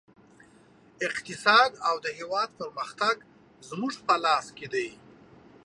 [1.07, 3.15] اقتصاد او د هېواد پرمختګ
[3.69, 4.89] زموږ په لاس کې دی